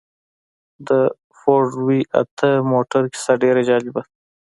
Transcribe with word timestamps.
د 0.87 0.89
فورډ 1.39 1.71
وي 1.85 2.01
اته 2.21 2.49
موټر 2.71 3.03
کيسه 3.13 3.33
ډېره 3.43 3.61
جالبه 3.69 4.01
ده. 4.03 4.03